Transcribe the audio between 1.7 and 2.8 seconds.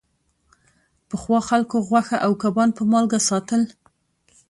غوښه او کبان